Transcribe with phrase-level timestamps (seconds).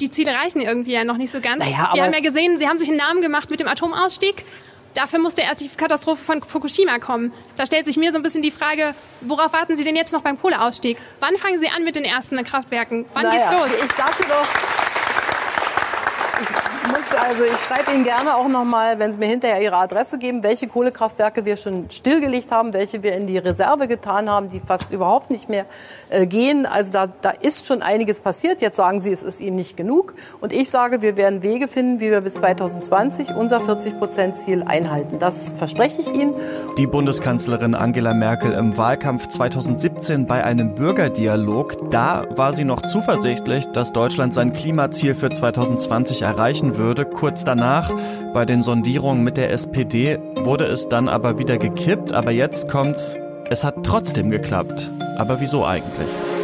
[0.00, 1.64] die Ziele reichen irgendwie ja noch nicht so ganz.
[1.64, 4.44] Naja, Wir haben ja gesehen, sie haben sich einen Namen gemacht mit dem Atomausstieg.
[4.94, 7.30] Dafür musste erst die Katastrophe von Fukushima kommen.
[7.58, 10.22] Da stellt sich mir so ein bisschen die Frage, worauf warten Sie denn jetzt noch
[10.22, 10.96] beim Kohleausstieg?
[11.20, 13.04] Wann fangen Sie an mit den ersten Kraftwerken?
[13.12, 13.84] Wann Naja, geht's los?
[13.84, 14.85] Ich sagte doch.
[17.18, 20.42] Also, ich schreibe Ihnen gerne auch noch mal, wenn Sie mir hinterher Ihre Adresse geben,
[20.42, 24.92] welche Kohlekraftwerke wir schon stillgelegt haben, welche wir in die Reserve getan haben, die fast
[24.92, 25.64] überhaupt nicht mehr
[26.10, 26.66] äh, gehen.
[26.66, 28.60] Also da, da ist schon einiges passiert.
[28.60, 30.14] Jetzt sagen Sie, es ist Ihnen nicht genug.
[30.40, 35.18] Und ich sage, wir werden Wege finden, wie wir bis 2020 unser 40-Prozent-Ziel einhalten.
[35.18, 36.34] Das verspreche ich Ihnen.
[36.76, 43.66] Die Bundeskanzlerin Angela Merkel im Wahlkampf 2017 bei einem Bürgerdialog, da war sie noch zuversichtlich,
[43.72, 47.05] dass Deutschland sein Klimaziel für 2020 erreichen würde.
[47.14, 47.92] Kurz danach,
[48.34, 52.12] bei den Sondierungen mit der SPD, wurde es dann aber wieder gekippt.
[52.12, 53.16] Aber jetzt kommt's,
[53.50, 54.90] es hat trotzdem geklappt.
[55.16, 56.35] Aber wieso eigentlich?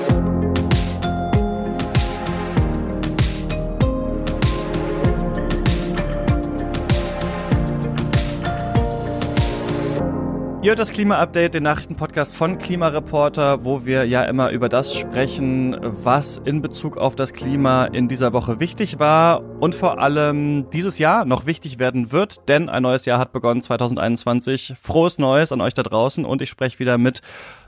[10.62, 15.76] Ihr hört das Klima-Update, den Nachrichtenpodcast von Klimareporter, wo wir ja immer über das sprechen,
[15.82, 21.00] was in Bezug auf das Klima in dieser Woche wichtig war und vor allem dieses
[21.00, 24.74] Jahr noch wichtig werden wird, denn ein neues Jahr hat begonnen 2021.
[24.80, 27.22] Frohes Neues an euch da draußen und ich spreche wieder mit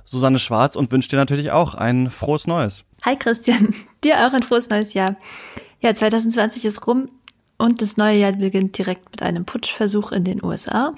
[0.04, 2.84] Susanne Schwarz und wünsche dir natürlich auch ein frohes Neues.
[3.04, 5.16] Hi Christian, dir auch ein frohes neues Jahr.
[5.80, 7.08] Ja, 2020 ist rum
[7.58, 10.94] und das neue Jahr beginnt direkt mit einem Putschversuch in den USA.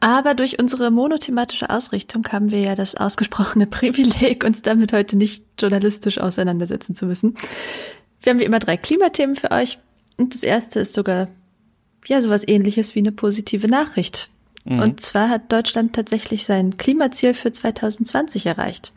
[0.00, 5.44] Aber durch unsere monothematische Ausrichtung haben wir ja das ausgesprochene Privileg, uns damit heute nicht
[5.58, 7.34] journalistisch auseinandersetzen zu müssen.
[8.22, 9.78] Wir haben wie immer drei Klimathemen für euch
[10.16, 11.28] und das erste ist sogar
[12.06, 14.30] ja sowas ähnliches wie eine positive Nachricht.
[14.64, 18.92] Und zwar hat Deutschland tatsächlich sein Klimaziel für 2020 erreicht.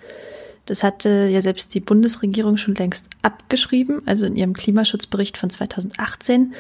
[0.66, 6.54] Das hatte ja selbst die Bundesregierung schon längst abgeschrieben, also in ihrem Klimaschutzbericht von 2018.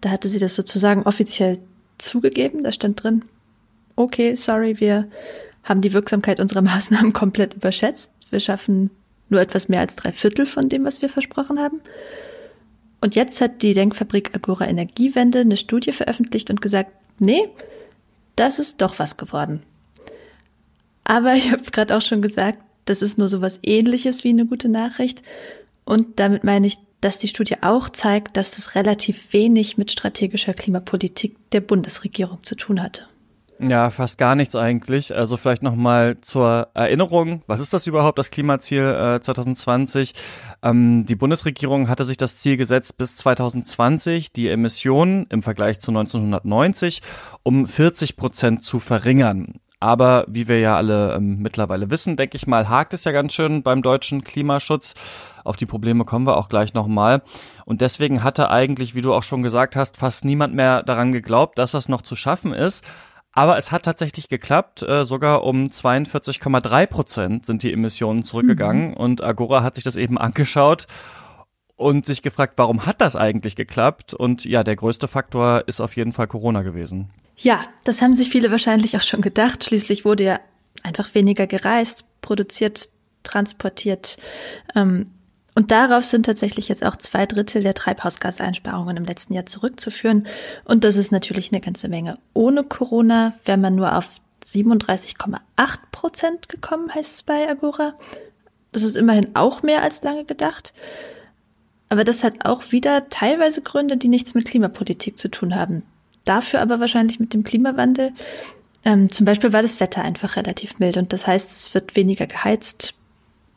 [0.00, 1.58] Da hatte sie das sozusagen offiziell
[1.98, 2.64] zugegeben.
[2.64, 3.26] Da stand drin,
[3.96, 5.08] okay, sorry, wir
[5.62, 8.10] haben die Wirksamkeit unserer Maßnahmen komplett überschätzt.
[8.30, 8.90] Wir schaffen
[9.28, 11.80] nur etwas mehr als drei Viertel von dem, was wir versprochen haben.
[13.00, 17.48] Und jetzt hat die Denkfabrik Agora Energiewende eine Studie veröffentlicht und gesagt, nee,
[18.36, 19.62] das ist doch was geworden.
[21.04, 24.68] Aber ich habe gerade auch schon gesagt, das ist nur sowas ähnliches wie eine gute
[24.68, 25.22] Nachricht.
[25.84, 30.54] Und damit meine ich, dass die Studie auch zeigt, dass das relativ wenig mit strategischer
[30.54, 33.06] Klimapolitik der Bundesregierung zu tun hatte.
[33.60, 35.14] Ja, fast gar nichts eigentlich.
[35.14, 40.12] Also vielleicht nochmal zur Erinnerung, was ist das überhaupt, das Klimaziel äh, 2020?
[40.62, 45.92] Ähm, die Bundesregierung hatte sich das Ziel gesetzt, bis 2020 die Emissionen im Vergleich zu
[45.92, 47.00] 1990
[47.44, 49.60] um 40 Prozent zu verringern.
[49.78, 53.34] Aber wie wir ja alle ähm, mittlerweile wissen, denke ich mal, hakt es ja ganz
[53.34, 54.94] schön beim deutschen Klimaschutz.
[55.44, 57.22] Auf die Probleme kommen wir auch gleich nochmal.
[57.66, 61.58] Und deswegen hatte eigentlich, wie du auch schon gesagt hast, fast niemand mehr daran geglaubt,
[61.58, 62.82] dass das noch zu schaffen ist.
[63.34, 64.82] Aber es hat tatsächlich geklappt.
[64.82, 68.94] Äh, sogar um 42,3 Prozent sind die Emissionen zurückgegangen.
[68.94, 70.86] Und Agora hat sich das eben angeschaut
[71.76, 74.14] und sich gefragt, warum hat das eigentlich geklappt?
[74.14, 77.10] Und ja, der größte Faktor ist auf jeden Fall Corona gewesen.
[77.36, 79.64] Ja, das haben sich viele wahrscheinlich auch schon gedacht.
[79.64, 80.40] Schließlich wurde ja
[80.84, 82.88] einfach weniger gereist, produziert,
[83.24, 84.18] transportiert.
[84.76, 85.10] Ähm,
[85.54, 90.26] und darauf sind tatsächlich jetzt auch zwei Drittel der Treibhausgaseinsparungen im letzten Jahr zurückzuführen.
[90.64, 92.18] Und das ist natürlich eine ganze Menge.
[92.32, 94.08] Ohne Corona wäre man nur auf
[94.44, 95.38] 37,8
[95.92, 97.94] Prozent gekommen, heißt es bei Agora.
[98.72, 100.74] Das ist immerhin auch mehr als lange gedacht.
[101.88, 105.84] Aber das hat auch wieder teilweise Gründe, die nichts mit Klimapolitik zu tun haben.
[106.24, 108.12] Dafür aber wahrscheinlich mit dem Klimawandel.
[108.84, 112.26] Ähm, zum Beispiel war das Wetter einfach relativ mild und das heißt, es wird weniger
[112.26, 112.94] geheizt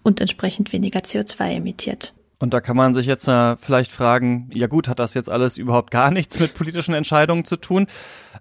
[0.08, 2.14] und entsprechend weniger CO2 emittiert.
[2.40, 5.58] Und da kann man sich jetzt äh, vielleicht fragen, ja gut, hat das jetzt alles
[5.58, 7.88] überhaupt gar nichts mit politischen Entscheidungen zu tun?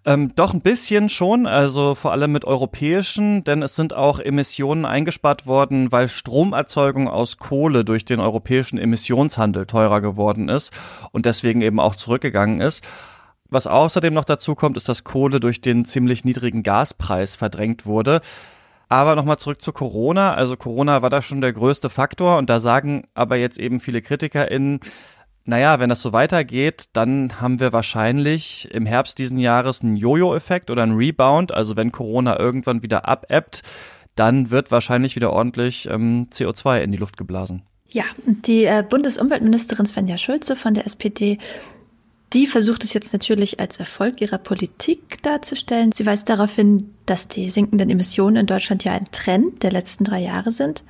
[0.05, 4.85] Ähm, doch ein bisschen schon, also vor allem mit europäischen, denn es sind auch Emissionen
[4.85, 10.73] eingespart worden, weil Stromerzeugung aus Kohle durch den europäischen Emissionshandel teurer geworden ist
[11.11, 12.85] und deswegen eben auch zurückgegangen ist.
[13.49, 18.21] Was außerdem noch dazu kommt, ist, dass Kohle durch den ziemlich niedrigen Gaspreis verdrängt wurde.
[18.89, 20.35] Aber nochmal zurück zu Corona.
[20.35, 24.03] Also Corona war da schon der größte Faktor und da sagen aber jetzt eben viele
[24.03, 24.81] KritikerInnen,
[25.49, 30.71] naja, wenn das so weitergeht, dann haben wir wahrscheinlich im Herbst diesen Jahres einen Jojo-Effekt
[30.71, 31.53] oder einen Rebound.
[31.53, 33.63] Also wenn Corona irgendwann wieder abebbt,
[34.17, 37.63] dann wird wahrscheinlich wieder ordentlich ähm, CO2 in die Luft geblasen.
[37.89, 41.39] Ja, die äh, Bundesumweltministerin Svenja Schulze von der SPD
[42.33, 45.93] die versucht es jetzt natürlich als Erfolg ihrer Politik darzustellen.
[45.93, 50.05] Sie weist darauf hin, dass die sinkenden Emissionen in Deutschland ja ein Trend der letzten
[50.05, 50.83] drei Jahre sind.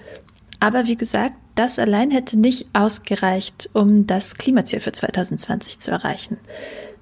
[0.60, 6.38] Aber wie gesagt, das allein hätte nicht ausgereicht, um das Klimaziel für 2020 zu erreichen.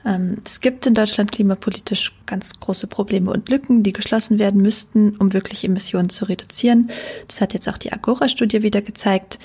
[0.05, 5.17] Ähm, es gibt in Deutschland klimapolitisch ganz große Probleme und Lücken, die geschlossen werden müssten,
[5.17, 6.91] um wirklich Emissionen zu reduzieren.
[7.29, 9.39] Das hat jetzt auch die Agora-Studie wieder gezeigt.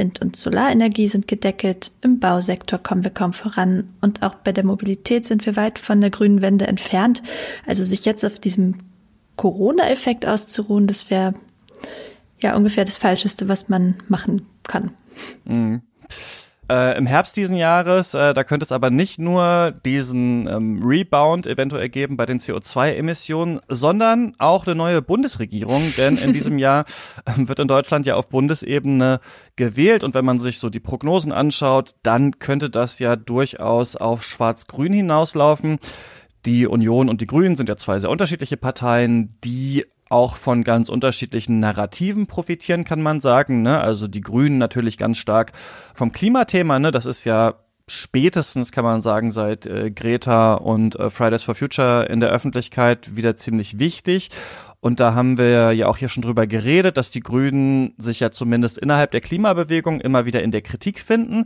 [0.00, 4.64] Wind- und Solarenergie sind gedeckelt, im Bausektor kommen wir kaum voran und auch bei der
[4.64, 7.22] Mobilität sind wir weit von der grünen Wende entfernt.
[7.66, 8.76] Also sich jetzt auf diesem
[9.36, 11.34] Corona-Effekt auszuruhen, das wäre
[12.40, 14.92] ja ungefähr das Falscheste, was man machen kann.
[15.44, 15.82] Mhm.
[16.70, 21.48] Äh, Im Herbst diesen Jahres, äh, da könnte es aber nicht nur diesen ähm, Rebound
[21.48, 26.84] eventuell geben bei den CO2-Emissionen, sondern auch eine neue Bundesregierung, denn in diesem Jahr
[27.24, 29.18] äh, wird in Deutschland ja auf Bundesebene
[29.56, 34.22] gewählt und wenn man sich so die Prognosen anschaut, dann könnte das ja durchaus auf
[34.22, 35.80] Schwarz-Grün hinauslaufen.
[36.46, 40.88] Die Union und die Grünen sind ja zwei sehr unterschiedliche Parteien, die auch von ganz
[40.88, 43.62] unterschiedlichen Narrativen profitieren, kann man sagen.
[43.62, 43.80] Ne?
[43.80, 45.52] Also die Grünen natürlich ganz stark
[45.94, 46.78] vom Klimathema.
[46.78, 46.90] Ne?
[46.90, 47.54] Das ist ja
[47.86, 53.16] spätestens, kann man sagen, seit äh, Greta und äh, Fridays for Future in der Öffentlichkeit
[53.16, 54.30] wieder ziemlich wichtig.
[54.80, 58.30] Und da haben wir ja auch hier schon drüber geredet, dass die Grünen sich ja
[58.30, 61.44] zumindest innerhalb der Klimabewegung immer wieder in der Kritik finden.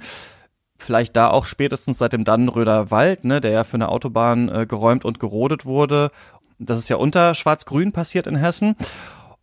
[0.78, 4.66] Vielleicht da auch spätestens seit dem Dannenröder Wald, ne, der ja für eine Autobahn äh,
[4.66, 6.10] geräumt und gerodet wurde
[6.58, 8.76] das ist ja unter Schwarz-Grün passiert in Hessen.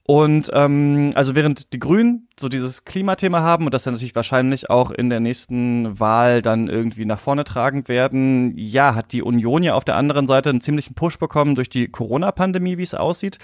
[0.04, 4.70] Und ähm, also während die Grünen so dieses Klimathema haben und das ja natürlich wahrscheinlich
[4.70, 9.64] auch in der nächsten Wahl dann irgendwie nach vorne tragen werden, ja, hat die Union
[9.64, 13.38] ja auf der anderen Seite einen ziemlichen Push bekommen durch die Corona-Pandemie, wie es aussieht.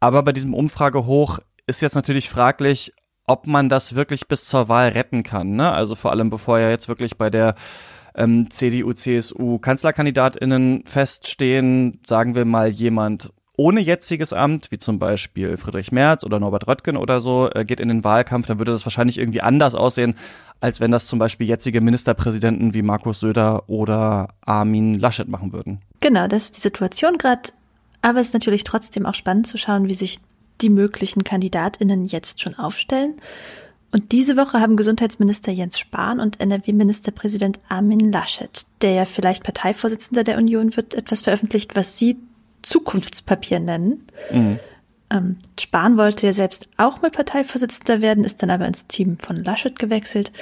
[0.00, 2.94] Aber bei diesem Umfragehoch ist jetzt natürlich fraglich,
[3.26, 5.56] ob man das wirklich bis zur Wahl retten kann.
[5.56, 5.70] Ne?
[5.70, 7.54] Also vor allem bevor ja jetzt wirklich bei der
[8.18, 15.56] ähm, CDU, CSU Kanzlerkandidatinnen feststehen, sagen wir mal jemand ohne jetziges Amt, wie zum Beispiel
[15.56, 18.86] Friedrich Merz oder Norbert Röttgen oder so, äh, geht in den Wahlkampf, dann würde das
[18.86, 20.14] wahrscheinlich irgendwie anders aussehen,
[20.60, 25.80] als wenn das zum Beispiel jetzige Ministerpräsidenten wie Markus Söder oder Armin Laschet machen würden.
[26.00, 27.50] Genau, das ist die Situation gerade.
[28.00, 30.20] Aber es ist natürlich trotzdem auch spannend zu schauen, wie sich
[30.60, 33.14] die möglichen KandidatInnen jetzt schon aufstellen.
[33.90, 40.24] Und diese Woche haben Gesundheitsminister Jens Spahn und NRW-Ministerpräsident Armin Laschet, der ja vielleicht Parteivorsitzender
[40.24, 42.18] der Union wird, etwas veröffentlicht, was sie
[42.62, 44.06] Zukunftspapier nennen.
[44.30, 44.58] Mhm.
[45.10, 49.42] Ähm, Spahn wollte ja selbst auch mal Parteivorsitzender werden, ist dann aber ins Team von
[49.42, 50.32] Laschet gewechselt.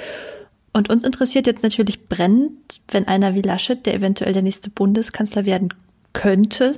[0.73, 5.45] Und uns interessiert jetzt natürlich brennend, wenn einer wie Laschet, der eventuell der nächste Bundeskanzler
[5.45, 5.73] werden
[6.11, 6.73] könnte,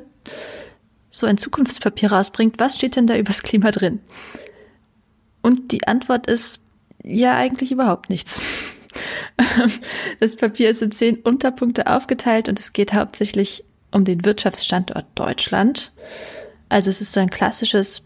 [1.10, 4.00] so ein Zukunftspapier rausbringt, was steht denn da übers Klima drin?
[5.42, 6.62] Und die Antwort ist
[7.04, 8.42] ja eigentlich überhaupt nichts.
[10.20, 15.94] Das Papier ist in zehn Unterpunkte aufgeteilt und es geht hauptsächlich um den Wirtschaftsstandort Deutschland.
[16.68, 18.04] Also es ist so ein klassisches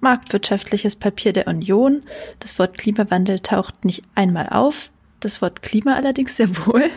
[0.00, 2.02] marktwirtschaftliches Papier der Union.
[2.40, 4.90] Das Wort Klimawandel taucht nicht einmal auf,
[5.20, 6.90] das Wort Klima allerdings sehr wohl.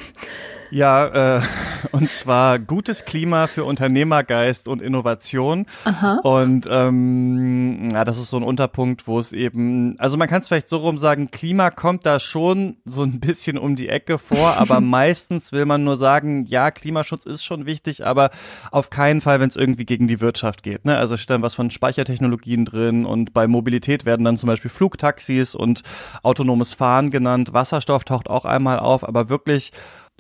[0.72, 1.42] Ja, äh,
[1.92, 5.66] und zwar gutes Klima für Unternehmergeist und Innovation.
[5.86, 6.20] Aha.
[6.24, 10.48] Und ähm, ja, das ist so ein Unterpunkt, wo es eben, also man kann es
[10.48, 14.54] vielleicht so rum sagen, Klima kommt da schon so ein bisschen um die Ecke vor,
[14.58, 18.30] aber meistens will man nur sagen, ja, Klimaschutz ist schon wichtig, aber
[18.72, 20.86] auf keinen Fall, wenn es irgendwie gegen die Wirtschaft geht.
[20.86, 20.98] Ne?
[20.98, 25.56] Also steht dann was von Speichertechnologien drin und bei Mobilität werden dann zum Beispiel Flugtaxis
[25.56, 25.82] und
[26.24, 27.54] autonomes Fahren genannt.
[27.54, 29.72] Wasserstoff taucht auch einmal auf, aber wirklich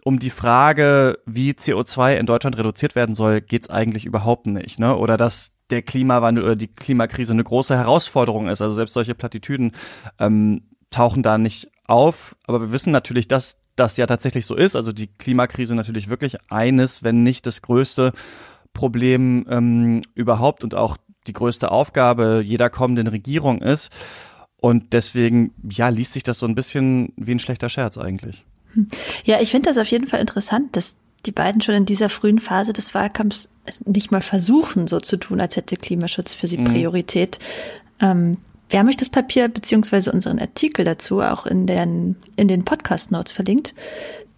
[0.03, 4.79] um die Frage, wie CO2 in Deutschland reduziert werden soll, geht's eigentlich überhaupt nicht.
[4.79, 4.95] Ne?
[4.95, 8.61] Oder dass der Klimawandel oder die Klimakrise eine große Herausforderung ist.
[8.61, 9.73] Also selbst solche Plattitüden
[10.19, 12.35] ähm, tauchen da nicht auf.
[12.47, 14.75] Aber wir wissen natürlich, dass das ja tatsächlich so ist.
[14.75, 18.13] Also die Klimakrise natürlich wirklich eines, wenn nicht das größte
[18.73, 23.91] Problem ähm, überhaupt und auch die größte Aufgabe jeder kommenden Regierung ist.
[24.61, 28.45] Und deswegen, ja, liest sich das so ein bisschen wie ein schlechter Scherz eigentlich.
[29.25, 32.39] Ja, ich finde das auf jeden Fall interessant, dass die beiden schon in dieser frühen
[32.39, 33.49] Phase des Wahlkampfs
[33.85, 36.65] nicht mal versuchen, so zu tun, als hätte Klimaschutz für sie mhm.
[36.65, 37.39] Priorität.
[37.99, 38.37] Ähm,
[38.69, 43.31] wir haben euch das Papier beziehungsweise unseren Artikel dazu auch in den, in den Podcast-Notes
[43.31, 43.73] verlinkt.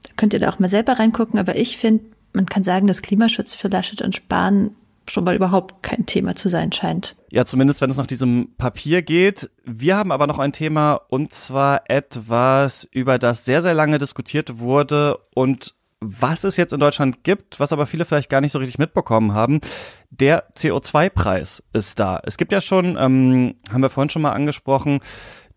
[0.08, 3.02] Da könnt ihr da auch mal selber reingucken, aber ich finde, man kann sagen, dass
[3.02, 4.72] Klimaschutz für Laschet und Spahn
[5.10, 7.16] schon mal überhaupt kein Thema zu sein scheint.
[7.32, 9.50] Ja, zumindest wenn es nach diesem Papier geht.
[9.66, 14.60] Wir haben aber noch ein Thema und zwar etwas, über das sehr, sehr lange diskutiert
[14.60, 18.60] wurde und was es jetzt in Deutschland gibt, was aber viele vielleicht gar nicht so
[18.60, 19.62] richtig mitbekommen haben.
[20.10, 22.20] Der CO2-Preis ist da.
[22.24, 25.00] Es gibt ja schon, ähm, haben wir vorhin schon mal angesprochen,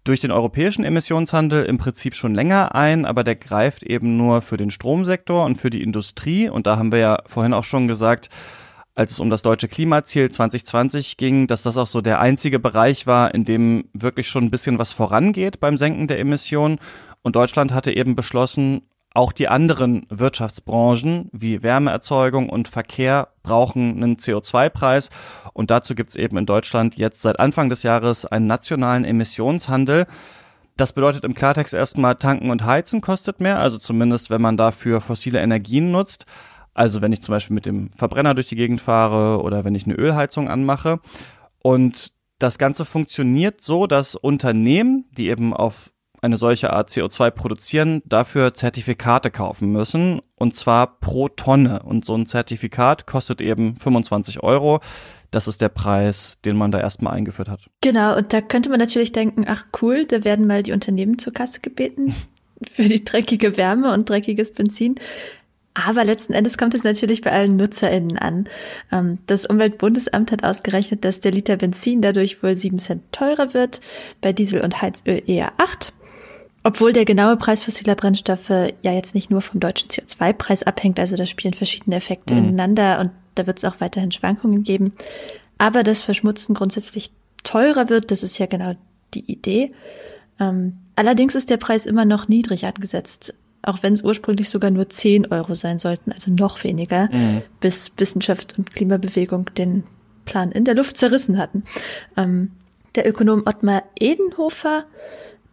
[0.04, 4.58] durch den europäischen Emissionshandel im Prinzip schon länger ein, aber der greift eben nur für
[4.58, 6.50] den Stromsektor und für die Industrie.
[6.50, 8.28] Und da haben wir ja vorhin auch schon gesagt,
[8.94, 13.06] als es um das deutsche Klimaziel 2020 ging, dass das auch so der einzige Bereich
[13.06, 16.78] war, in dem wirklich schon ein bisschen was vorangeht beim Senken der Emissionen.
[17.22, 18.82] Und Deutschland hatte eben beschlossen,
[19.14, 25.10] auch die anderen Wirtschaftsbranchen wie Wärmeerzeugung und Verkehr brauchen einen CO2-Preis.
[25.52, 30.06] Und dazu gibt's eben in Deutschland jetzt seit Anfang des Jahres einen nationalen Emissionshandel.
[30.76, 35.00] Das bedeutet im Klartext erstmal, tanken und heizen kostet mehr, also zumindest wenn man dafür
[35.00, 36.26] fossile Energien nutzt.
[36.74, 39.86] Also wenn ich zum Beispiel mit dem Verbrenner durch die Gegend fahre oder wenn ich
[39.86, 41.00] eine Ölheizung anmache.
[41.62, 48.02] Und das Ganze funktioniert so, dass Unternehmen, die eben auf eine solche Art CO2 produzieren,
[48.06, 51.82] dafür Zertifikate kaufen müssen und zwar pro Tonne.
[51.82, 54.80] Und so ein Zertifikat kostet eben 25 Euro.
[55.30, 57.68] Das ist der Preis, den man da erstmal eingeführt hat.
[57.82, 61.32] Genau, und da könnte man natürlich denken, ach cool, da werden mal die Unternehmen zur
[61.34, 62.14] Kasse gebeten
[62.70, 64.94] für die dreckige Wärme und dreckiges Benzin.
[65.74, 68.44] Aber letzten Endes kommt es natürlich bei allen NutzerInnen an.
[68.92, 73.80] Ähm, das Umweltbundesamt hat ausgerechnet, dass der Liter Benzin dadurch wohl sieben Cent teurer wird,
[74.20, 75.92] bei Diesel und Heizöl eher acht.
[76.62, 81.16] Obwohl der genaue Preis fossiler Brennstoffe ja jetzt nicht nur vom deutschen CO2-Preis abhängt, also
[81.16, 82.44] da spielen verschiedene Effekte mhm.
[82.44, 84.92] ineinander und da wird es auch weiterhin Schwankungen geben.
[85.58, 87.10] Aber dass Verschmutzen grundsätzlich
[87.42, 88.74] teurer wird, das ist ja genau
[89.12, 89.68] die Idee.
[90.40, 94.88] Ähm, allerdings ist der Preis immer noch niedrig angesetzt, auch wenn es ursprünglich sogar nur
[94.88, 97.42] 10 Euro sein sollten, also noch weniger, mhm.
[97.60, 99.84] bis Wissenschaft und Klimabewegung den
[100.24, 101.64] Plan in der Luft zerrissen hatten.
[102.16, 102.52] Ähm,
[102.94, 104.84] der Ökonom Ottmar Edenhofer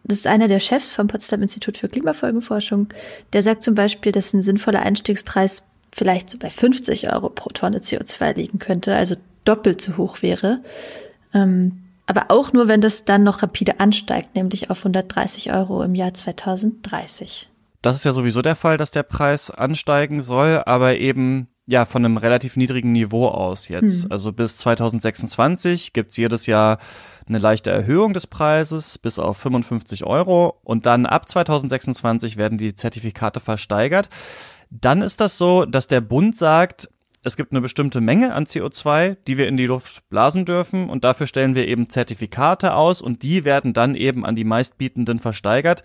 [0.04, 2.88] das ist einer der Chefs vom Potsdam Institut für Klimafolgenforschung.
[3.32, 5.62] Der sagt zum Beispiel, dass ein sinnvoller Einstiegspreis
[5.94, 9.14] vielleicht so bei 50 Euro pro Tonne CO2 liegen könnte, also
[9.44, 10.60] doppelt so hoch wäre.
[11.34, 15.94] Ähm, aber auch nur, wenn das dann noch rapide ansteigt, nämlich auf 130 Euro im
[15.94, 17.48] Jahr 2030.
[17.82, 22.04] Das ist ja sowieso der Fall, dass der Preis ansteigen soll, aber eben ja von
[22.04, 24.04] einem relativ niedrigen Niveau aus jetzt.
[24.04, 24.12] Hm.
[24.12, 26.78] Also bis 2026 gibt's jedes Jahr
[27.26, 32.74] eine leichte Erhöhung des Preises bis auf 55 Euro und dann ab 2026 werden die
[32.74, 34.08] Zertifikate versteigert.
[34.70, 36.88] Dann ist das so, dass der Bund sagt,
[37.24, 41.04] es gibt eine bestimmte Menge an CO2, die wir in die Luft blasen dürfen und
[41.04, 45.84] dafür stellen wir eben Zertifikate aus und die werden dann eben an die meistbietenden versteigert.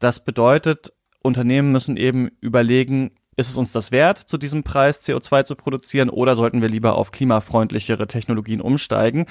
[0.00, 5.44] Das bedeutet, Unternehmen müssen eben überlegen, ist es uns das wert, zu diesem Preis CO2
[5.44, 9.26] zu produzieren oder sollten wir lieber auf klimafreundlichere Technologien umsteigen?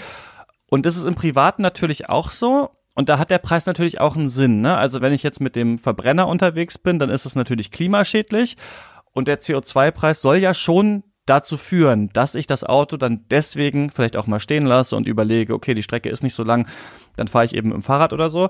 [0.70, 2.70] Und das ist im Privaten natürlich auch so.
[2.94, 4.62] Und da hat der Preis natürlich auch einen Sinn.
[4.62, 4.76] Ne?
[4.76, 8.58] Also wenn ich jetzt mit dem Verbrenner unterwegs bin, dann ist es natürlich klimaschädlich.
[9.14, 14.18] Und der CO2-Preis soll ja schon dazu führen, dass ich das Auto dann deswegen vielleicht
[14.18, 16.68] auch mal stehen lasse und überlege, okay, die Strecke ist nicht so lang,
[17.16, 18.50] dann fahre ich eben im Fahrrad oder so.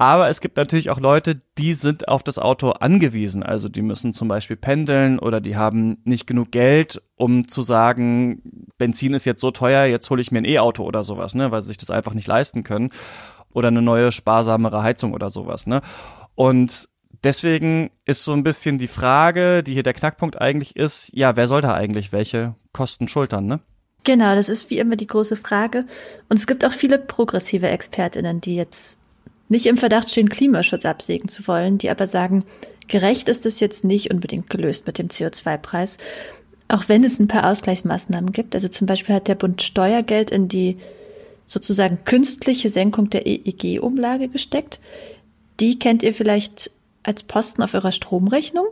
[0.00, 3.42] Aber es gibt natürlich auch Leute, die sind auf das Auto angewiesen.
[3.42, 8.40] Also die müssen zum Beispiel pendeln oder die haben nicht genug Geld, um zu sagen,
[8.78, 11.62] Benzin ist jetzt so teuer, jetzt hole ich mir ein E-Auto oder sowas, ne, weil
[11.62, 12.90] sie sich das einfach nicht leisten können.
[13.52, 15.80] Oder eine neue sparsamere Heizung oder sowas, ne.
[16.36, 16.88] Und
[17.24, 21.48] deswegen ist so ein bisschen die Frage, die hier der Knackpunkt eigentlich ist, ja, wer
[21.48, 23.58] soll da eigentlich welche Kosten schultern, ne?
[24.04, 25.84] Genau, das ist wie immer die große Frage.
[26.28, 29.00] Und es gibt auch viele progressive ExpertInnen, die jetzt
[29.48, 32.44] nicht im Verdacht stehen, Klimaschutz absägen zu wollen, die aber sagen,
[32.86, 35.98] gerecht ist es jetzt nicht unbedingt gelöst mit dem CO2-Preis,
[36.68, 38.54] auch wenn es ein paar Ausgleichsmaßnahmen gibt.
[38.54, 40.76] Also zum Beispiel hat der Bund Steuergeld in die
[41.46, 44.80] sozusagen künstliche Senkung der EEG-Umlage gesteckt.
[45.60, 46.70] Die kennt ihr vielleicht
[47.02, 48.66] als Posten auf eurer Stromrechnung.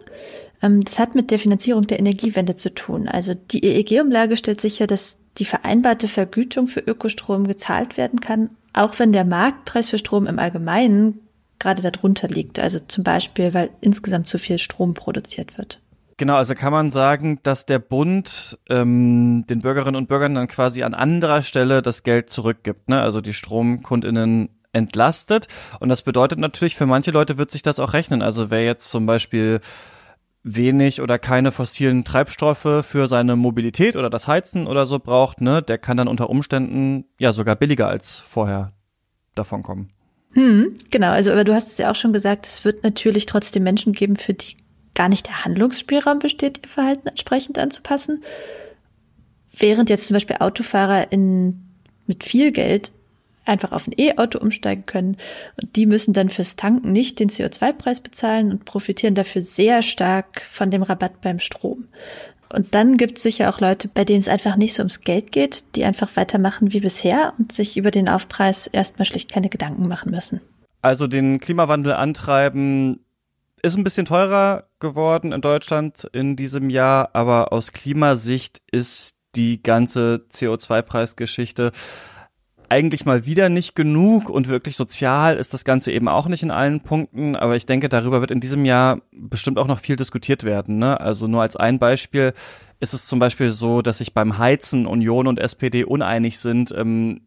[0.62, 3.09] Ähm, das hat mit der Finanzierung der Energiewende zu tun.
[3.09, 8.99] Also die EEG-Umlage stellt sicher, dass die vereinbarte Vergütung für Ökostrom gezahlt werden kann, auch
[8.99, 11.21] wenn der Marktpreis für Strom im Allgemeinen
[11.59, 12.59] gerade darunter liegt.
[12.59, 15.80] Also zum Beispiel, weil insgesamt zu viel Strom produziert wird.
[16.18, 20.83] Genau, also kann man sagen, dass der Bund ähm, den Bürgerinnen und Bürgern dann quasi
[20.83, 23.02] an anderer Stelle das Geld zurückgibt, ne?
[23.02, 25.49] Also die Stromkundinnen entlastet.
[25.80, 28.23] Und das bedeutet natürlich, für manche Leute wird sich das auch rechnen.
[28.23, 29.61] Also wer jetzt zum Beispiel
[30.47, 35.61] wenig oder keine fossilen Treibstoffe für seine Mobilität oder das Heizen oder so braucht, ne,
[35.61, 38.73] der kann dann unter Umständen ja sogar billiger als vorher
[39.35, 39.91] davon kommen.
[40.33, 43.65] Hm, genau, also aber du hast es ja auch schon gesagt, es wird natürlich trotzdem
[43.65, 44.57] Menschen geben, für die
[44.95, 48.23] gar nicht der Handlungsspielraum besteht, ihr Verhalten entsprechend anzupassen.
[49.59, 51.71] Während jetzt zum Beispiel Autofahrer in,
[52.07, 52.93] mit viel Geld
[53.47, 55.17] einfach auf ein E-Auto umsteigen können.
[55.61, 60.43] Und die müssen dann fürs Tanken nicht den CO2-Preis bezahlen und profitieren dafür sehr stark
[60.50, 61.88] von dem Rabatt beim Strom.
[62.53, 65.33] Und dann gibt es sicher auch Leute, bei denen es einfach nicht so ums Geld
[65.33, 69.88] geht, die einfach weitermachen wie bisher und sich über den Aufpreis erstmal schlicht keine Gedanken
[69.88, 70.41] machen müssen.
[70.83, 73.00] Also den Klimawandel antreiben
[73.62, 79.62] ist ein bisschen teurer geworden in Deutschland in diesem Jahr, aber aus Klimasicht ist die
[79.62, 81.73] ganze CO2-Preisgeschichte
[82.69, 86.51] eigentlich mal wieder nicht genug und wirklich sozial ist das Ganze eben auch nicht in
[86.51, 87.37] allen Punkten.
[87.37, 90.79] Aber ich denke, darüber wird in diesem Jahr bestimmt auch noch viel diskutiert werden.
[90.79, 91.01] Ne?
[91.01, 92.33] Also nur als ein Beispiel
[92.81, 97.23] ist es zum Beispiel so, dass sich beim Heizen Union und SPD uneinig sind, ähm,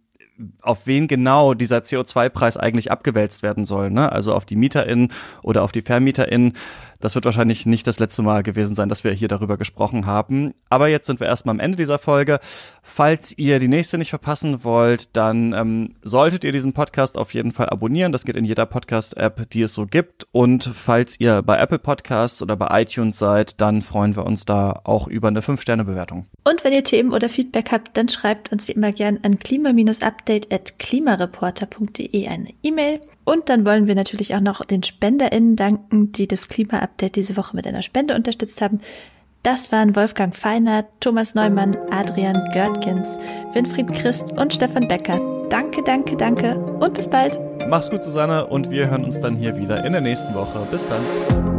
[0.61, 3.89] auf wen genau dieser CO2-Preis eigentlich abgewälzt werden soll.
[3.89, 4.11] Ne?
[4.11, 6.53] Also auf die MieterInnen oder auf die VermieterInnen.
[6.99, 10.53] Das wird wahrscheinlich nicht das letzte Mal gewesen sein, dass wir hier darüber gesprochen haben.
[10.69, 12.39] Aber jetzt sind wir erstmal am Ende dieser Folge.
[12.83, 17.51] Falls ihr die nächste nicht verpassen wollt, dann ähm, solltet ihr diesen Podcast auf jeden
[17.51, 18.11] Fall abonnieren.
[18.11, 20.27] Das geht in jeder Podcast-App, die es so gibt.
[20.31, 24.81] Und falls ihr bei Apple Podcasts oder bei iTunes seid, dann freuen wir uns da
[24.83, 26.25] auch über eine 5-Sterne-Bewertung.
[26.43, 30.51] Und wenn ihr Themen oder Feedback habt, dann schreibt uns wie immer gern an klima-update
[30.51, 32.99] at klimareporter.de eine E-Mail.
[33.29, 37.55] Und dann wollen wir natürlich auch noch den SpenderInnen danken, die das Klima-Update diese Woche
[37.55, 38.79] mit einer Spende unterstützt haben.
[39.43, 43.19] Das waren Wolfgang Feiner, Thomas Neumann, Adrian Görtgens,
[43.53, 45.45] Winfried Christ und Stefan Becker.
[45.49, 47.39] Danke, danke, danke und bis bald.
[47.69, 50.65] Mach's gut, Susanne, und wir hören uns dann hier wieder in der nächsten Woche.
[50.71, 51.58] Bis dann.